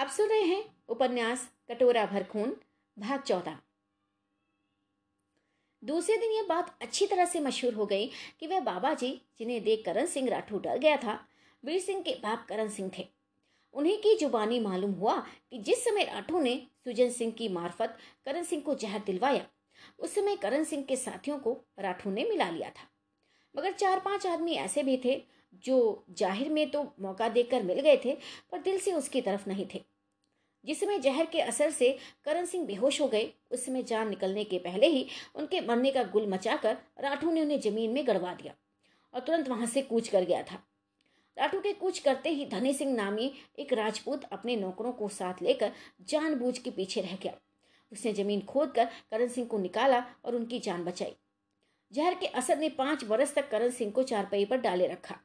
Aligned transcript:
अब 0.00 0.08
सुन 0.08 0.28
रहे 0.28 0.42
हैं 0.42 0.64
उपन्यास 0.88 1.48
कटोरा 1.68 2.04
भर 2.06 2.22
खून, 2.24 2.56
भाग 2.96 3.22
चौदह। 3.22 3.56
दूसरे 5.82 6.16
दिन 6.16 6.30
यह 6.32 6.46
बात 6.48 6.74
अच्छी 6.82 7.06
तरह 7.06 7.24
से 7.24 7.40
मशहूर 7.40 7.74
हो 7.74 7.86
गई 7.86 8.06
कि 8.40 8.46
वह 8.46 8.60
बाबा 8.60 8.94
जी 8.94 9.10
जिन्हें 9.38 9.62
देख 9.64 9.84
करण 9.86 10.06
सिंह 10.06 10.28
राठौर 10.28 10.60
डर 10.60 10.78
गया 10.78 10.96
था, 10.96 11.18
वीर 11.64 11.80
सिंह 11.80 12.02
के 12.02 12.14
बाप 12.14 12.46
करण 12.48 12.68
सिंह 12.68 12.90
थे। 12.98 13.06
उन्हीं 13.74 13.96
की 13.98 14.16
जुबानी 14.16 14.60
मालूम 14.60 14.92
हुआ 14.92 15.16
कि 15.50 15.58
जिस 15.58 15.84
समय 15.84 16.04
राठौर 16.04 16.42
ने 16.42 16.56
सुजन 16.84 17.10
सिंह 17.10 17.32
की 17.32 17.48
मार्फत 17.48 17.96
करण 18.24 18.42
सिंह 18.42 18.62
को 18.62 18.74
जहर 18.74 18.98
दिलवाया, 18.98 19.46
उस 19.98 20.14
समय 20.14 20.36
करण 20.36 20.64
सिंह 20.64 20.84
के 20.84 20.96
साथियों 20.96 21.38
को 21.38 21.56
राठौर 21.78 22.12
ने 22.12 22.24
मिला 22.24 22.50
लिया 22.50 22.70
था। 22.70 22.88
मगर 23.54 23.72
चार 23.72 24.00
पाँच 24.00 24.26
आदमी 24.26 24.54
ऐसे 24.54 24.82
भी 24.82 24.96
थे 25.04 25.22
जो 25.64 26.04
ज़ाहिर 26.10 26.48
में 26.48 26.70
तो 26.70 26.82
मौका 27.00 27.28
देकर 27.28 27.62
मिल 27.62 27.80
गए 27.80 27.96
थे, 28.04 28.16
पर 28.52 28.58
दिल 28.58 28.78
से 28.78 28.92
उसकी 28.92 29.20
तरफ़ 29.20 29.48
नहीं 29.48 29.66
थे। 29.74 29.82
जिस 30.64 30.80
समय 30.80 30.98
जहर 30.98 31.26
के 31.26 31.40
असर 31.40 31.70
से 31.70 31.90
करण 32.24 32.46
सिंह 32.46 32.66
बेहोश 32.66 33.00
हो 33.00 33.06
गए, 33.08 33.30
उस 33.50 33.64
समय 33.66 33.82
जान 33.82 34.08
निकलने 34.08 34.44
के 34.44 34.58
पहले 34.58 34.86
ही 34.86 35.06
उनके 35.34 35.60
मरने 35.60 35.90
का 35.90 36.02
गुल 36.04 36.26
मचाकर 36.28 36.76
राठू 37.00 37.30
ने 37.30 37.42
उन्हें 37.42 37.60
ज़मीन 37.60 37.90
में 37.90 38.06
गड़वा 38.06 38.34
दिया 38.34 38.54
और 39.14 39.20
तुरंत 39.20 39.48
वहाँ 39.48 39.66
से 39.66 39.82
कूच 39.82 40.08
कर 40.08 40.24
गया 40.24 40.42
था। 40.42 40.62
राठू 41.36 41.60
के 41.60 41.72
कूच 41.72 41.98
करते 41.98 42.30
ही 42.30 42.44
धनी 42.46 42.72
सिंह 42.74 42.94
नामी 42.94 43.30
एक 43.58 43.72
राजपूत 43.72 44.24
अपने 44.32 44.56
नौकरों 44.56 44.92
को 44.92 45.08
साथ 45.08 45.42
लेकर 45.42 45.72
जानबूझ 46.08 46.58
के 46.58 46.70
पीछे 46.70 47.00
रह 47.00 47.16
गया। 47.22 47.32
उसने 47.92 48.12
ज़मीन 48.12 48.40
खोद 48.40 48.72
कर 48.72 48.84
करण 49.10 49.28
सिंह 49.28 49.46
को 49.46 49.58
निकाला 49.58 50.04
और 50.24 50.34
उनकी 50.34 50.58
जान 50.58 50.84
बचाई। 50.84 51.16
जहर 51.92 52.14
के 52.14 52.26
असर 52.26 52.58
ने 52.58 52.68
पाँच 52.68 53.04
बरस 53.04 53.34
तक 53.34 53.50
करण 53.50 53.70
सिंह 53.70 53.90
को 53.92 54.02
चारपाई 54.02 54.44
पर 54.44 54.56
डाले 54.58 54.86
रखा। 54.86 55.18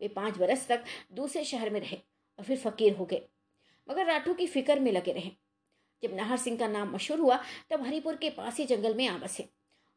वे 0.00 0.08
पाँच 0.08 0.38
बरस 0.38 0.66
तक 0.68 0.84
दूसरे 1.12 1.44
शहर 1.44 1.70
में 1.70 1.80
रहे 1.80 1.96
और 2.38 2.44
फिर 2.44 2.58
फकीर 2.58 2.96
हो 2.96 3.04
गए। 3.04 3.22
मगर 3.88 4.06
राठू 4.06 4.34
की 4.34 4.46
फ़िक्र 4.46 4.80
में 4.80 4.92
लगे 4.92 5.12
रहे। 5.12 5.30
जब 6.02 6.14
नाहर 6.14 6.36
सिंह 6.36 6.58
का 6.58 6.68
नाम 6.68 6.92
मशहूर 6.94 7.20
हुआ, 7.20 7.40
तब 7.70 7.82
हरिपुर 7.82 8.16
के 8.16 8.30
पास 8.30 8.58
ही 8.58 8.64
जंगल 8.64 8.94
में 8.94 9.06
आ 9.08 9.16
बसे 9.18 9.48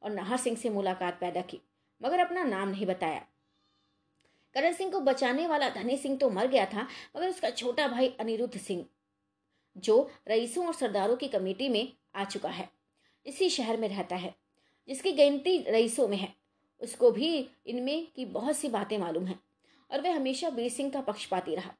और 0.01 0.11
नाहर 0.11 0.37
सिंह 0.37 0.57
से 0.57 0.69
मुलाकात 0.69 1.19
पैदा 1.19 1.41
की, 1.41 1.59
मगर 2.01 2.19
अपना 2.19 2.43
नाम 2.43 2.69
नहीं 2.69 2.85
बताया। 2.85 3.25
करण 4.55 4.73
सिंह 4.73 4.91
को 4.91 4.99
बचाने 4.99 5.47
वाला 5.47 5.69
धनी 5.69 5.97
सिंह 5.97 6.17
तो 6.17 6.29
मर 6.29 6.47
गया 6.47 6.65
था, 6.65 6.87
मगर 7.17 7.29
उसका 7.29 7.49
छोटा 7.49 7.87
भाई 7.87 8.07
अनिरुद्ध 8.19 8.57
सिंह, 8.57 8.85
जो 9.77 10.09
रईसों 10.27 10.67
और 10.67 10.73
सरदारों 10.73 11.15
की 11.15 11.27
कमेटी 11.27 11.69
में 11.69 11.93
आ 12.15 12.23
चुका 12.23 12.49
है। 12.49 12.69
इसी 13.25 13.49
शहर 13.49 13.77
में 13.77 13.87
रहता 13.89 14.15
है, 14.15 14.35
जिसकी 14.87 15.11
गिनती 15.11 15.57
रईसों 15.57 16.07
में 16.07 16.17
है। 16.17 16.33
उसको 16.81 17.11
भी 17.11 17.49
इनमें 17.65 18.11
की 18.11 18.25
बहुत 18.25 18.57
सी 18.57 18.67
बातें 18.67 18.97
मालूम 18.97 19.25
हैं। 19.27 19.39
और 19.91 20.01
वह 20.01 20.15
हमेशा 20.15 20.49
वीर 20.49 20.69
सिंह 20.71 20.91
का 20.91 21.01
पक्षपाती 21.01 21.55
रहा। 21.55 21.73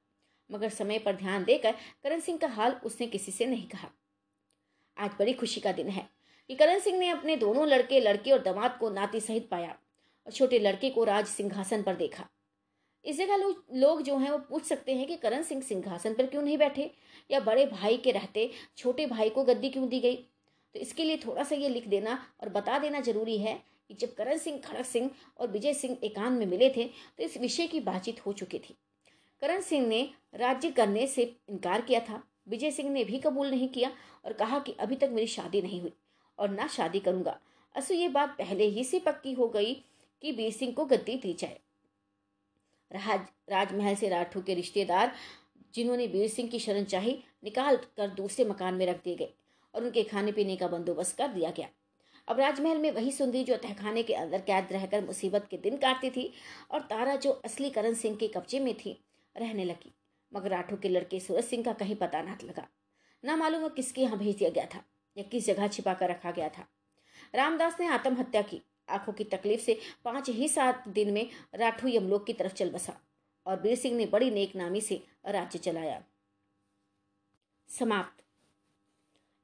मगर 0.50 0.70
समय 0.70 1.00
पर 1.00 1.16
ध्यान 1.16 1.44
देकर 1.44 1.72
करण 2.04 2.20
सिंह 2.20 2.38
का 2.38 2.48
हाल 2.48 2.80
उसने 2.84 3.08
किसी 3.08 3.32
से 3.32 3.46
नहीं 3.46 3.68
कहा। 3.68 3.90
आज 4.98 5.12
बड़ी 5.20 5.34
खुशी 5.34 5.62
का 5.62 5.72
दिन 5.72 5.90
है 5.90 6.10
कि 6.50 6.56
करण 6.56 6.80
सिंह 6.80 6.98
ने 7.00 7.10
अपने 7.10 7.36
दोनों 7.38 7.68
लड़के 7.68 8.00
लड़के 8.00 8.32
और 8.32 8.40
दामाद 8.40 8.78
को 8.80 8.90
नाती 8.90 9.20
सहित 9.20 9.50
पाया 9.50 9.78
और 10.26 10.32
छोटे 10.32 10.60
लड़के 10.60 10.90
को 10.90 11.04
राज 11.04 11.28
सिंहासन 11.28 11.84
पर 11.84 11.96
देखा। 11.96 12.28
इस 13.06 13.18
जगह 13.18 13.36
लो, 13.36 13.64
लोग 13.74 14.02
जो 14.02 14.18
हैं 14.18 14.32
वो 14.32 14.38
पूछ 14.38 14.64
सकते 14.64 14.96
हैं 14.96 15.08
कि 15.08 15.16
करण 15.16 15.44
सिंह 15.44 15.62
सिंहासन 15.62 16.14
पर 16.14 16.26
क्यों 16.26 16.42
नहीं 16.42 16.58
बैठे 16.58 16.92
या 17.32 17.40
बड़े 17.40 17.66
भाई 17.66 17.98
के 17.98 18.12
रहते 18.12 18.50
छोटे 18.78 19.06
भाई 19.06 19.30
को 19.30 19.44
गद्दी 19.44 19.70
क्यों 19.70 19.88
दी 19.90 20.00
गई? 20.00 20.16
तो 20.16 20.80
इसके 20.80 21.04
लिए 21.04 21.18
थोड़ा 21.18 21.44
सा 21.44 21.56
ये 21.56 21.70
लिख 21.70 21.88
देना 21.88 22.18
और 22.42 22.50
बता 22.50 22.80
देना 22.80 23.00
ज़रूरी 23.00 23.38
है 23.38 23.64
कि 23.90 23.96
जब 23.96 24.14
करण 24.16 24.38
सिंह, 24.38 24.60
खड़क 24.60 24.86
सिंह 24.86 25.10
और 25.40 25.48
विजय 25.48 25.74
सिंह 25.74 25.98
एकांत 26.04 26.40
में 26.40 26.46
मिले 26.46 26.70
थे 26.70 26.84
तो 26.86 27.24
इस 27.24 27.38
विषय 27.38 27.68
की 27.68 27.80
बातचीत 27.80 28.26
हो 28.26 28.34
चुकी 28.34 28.60
थी। 28.60 28.76
करण 29.42 29.62
सिंह 29.62 29.88
ने 29.88 30.10
राज्य 30.36 30.70
करने 30.72 31.08
से 31.08 31.24
इनकार 31.50 31.82
किया 31.82 32.00
था। 32.00 32.22
विजय 32.50 32.72
सिंह 32.72 32.90
ने 32.90 33.04
भी 33.04 33.20
कबूल 33.20 33.50
नहीं 33.52 33.68
किया 33.70 33.92
और 34.26 34.34
कहा 34.34 34.60
कि 34.60 34.72
अभी 34.80 34.96
तक 34.96 35.10
मेरी 35.12 35.28
शादी 35.28 35.62
नहीं 35.62 35.82
हुई 35.82 35.94
और 36.40 36.50
ना 36.50 36.68
शादी 36.68 37.00
करूँगा। 37.00 37.40
असु, 37.76 37.94
ये 37.94 38.08
बात 38.10 38.30
पहले 38.38 38.66
ही 38.66 38.84
से 38.84 39.00
पक्की 39.00 39.34
हो 39.34 39.48
गई 39.48 39.74
कि 40.24 40.32
वीर 40.32 40.52
सिंह 40.52 40.74
को 40.74 40.86
गद्दी 40.86 41.16
दी 41.16 41.34
जाए। 41.34 41.60
राज, 42.92 43.28
राजमहल 43.50 43.96
से 43.96 44.10
राठौर 44.10 44.44
के 44.44 44.54
रिश्तेदार, 44.54 45.14
जिन्होंने 45.74 46.08
वीर 46.08 46.30
सिंह 46.30 46.50
की 46.50 46.60
शरण 46.60 46.84
चाही, 46.84 47.18
निकाल 47.44 47.76
कर 47.98 48.10
दूसरे 48.10 48.46
मकान 48.46 48.74
में 48.74 48.86
रख 48.86 49.04
दिए 49.04 49.16
गए 49.16 49.34
और 49.74 49.84
उनके 49.84 50.04
खाने 50.04 50.32
पीने 50.32 50.56
का 50.56 50.68
बंदोबस्त 50.68 51.18
कर 51.18 51.28
दिया 51.28 51.52
गया। 51.52 51.68
अब 52.30 52.40
राजमहल 52.40 52.78
में 52.78 52.92
वही 52.92 53.12
सुंदरी 53.12 53.44
जो 53.44 53.56
तहखाने 53.58 54.04
के 54.04 54.14
अंदर 54.14 54.42
कैद 54.42 54.68
रहकर 54.72 55.06
मुसीबत 55.06 55.48
के 55.52 55.58
दिन 55.58 55.78
काटती 55.78 56.10
थी 56.10 56.32
और 56.72 56.82
तारा 56.82 57.16
जो 57.16 57.32
असली 57.32 57.70
करण 57.70 57.94
सिंह 57.94 58.16
के 58.16 58.28
कब्जे 58.28 58.60
में 58.60 58.74
थी, 58.78 59.00
रहने 59.38 59.66
लगी। 59.66 59.94
मगर 60.32 60.50
राठौर 60.50 60.80
के 60.80 60.90
लड़के 60.90 61.20
सूरज 61.20 61.44
सिंह 61.44 61.64
का 61.64 61.74
कहीं 61.74 61.96
पता 61.96 62.22
न 62.22 62.38
लगा। 62.44 62.68
ना 63.24 63.36
मालूम 63.36 63.62
वो 63.62 63.70
किसके 63.70 64.02
यहाँ 64.02 64.18
भेज 64.18 64.38
दिया 64.38 64.50
गया 64.50 64.66
था 64.66 64.84
या 65.18 65.24
किस 65.24 65.46
जगह 65.46 65.68
छिपा 65.68 65.94
कर 65.94 66.10
रखा 66.10 66.32
गया 66.32 66.50
था। 66.50 66.68
रामदास 67.36 67.78
ने 67.80 67.88
आत्महत्या 67.88 68.42
की। 68.42 68.62
आँखों 68.90 69.14
की 69.14 69.24
तकलीफ़ 69.24 69.62
से 69.62 69.80
पाँच 70.06 70.30
ही 70.30 70.48
सात 70.48 70.88
दिन 70.88 71.12
में 71.14 71.30
राठू 71.56 71.88
यमलोक 71.88 72.26
की 72.26 72.34
तरफ़ 72.34 72.54
चल 72.54 72.70
बसा 72.70 73.00
और 73.46 73.62
वीर 73.62 73.76
सिंह 73.76 73.98
ने 73.98 74.06
बड़ी 74.06 74.32
नेक 74.32 74.56
नामी 74.56 74.82
से 74.82 75.04
राज्य 75.26 75.60
चलाया। 75.60 76.04
समाप्त। 77.70 78.24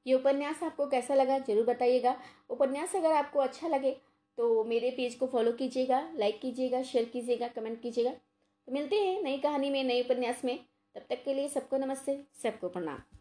ये 0.06 0.14
उपन्यास 0.14 0.62
आपको 0.62 0.86
कैसा 0.86 1.14
लगा 1.14 1.38
ज़रूर 1.40 1.64
बताइएगा। 1.66 2.16
उपन्यास 2.50 2.94
अगर 2.96 3.12
आपको 3.14 3.40
अच्छा 3.40 3.68
लगे 3.68 3.90
तो 4.38 4.64
मेरे 4.64 4.90
पेज 4.90 5.14
को 5.14 5.26
फॉलो 5.26 5.52
कीजिएगा 5.54 6.00
लाइक 6.16 6.40
कीजिएगा 6.40 6.82
शेयर 6.84 7.04
कीजिएगा 7.04 7.48
कमेंट 7.50 7.80
कीजिएगा। 7.82 8.10
तो 8.10 8.72
मिलते 8.72 8.96
हैं 8.96 9.22
नई 9.22 9.38
कहानी 9.38 9.70
में, 9.70 9.82
नए 9.84 10.02
उपन्यास 10.02 10.44
में। 10.44 10.58
तब 10.96 11.02
तक 11.10 11.24
के 11.24 11.34
लिए 11.34 11.48
सबको 11.48 11.76
नमस्ते, 11.78 12.18
सबको 12.42 12.68
प्रणाम। 12.68 13.15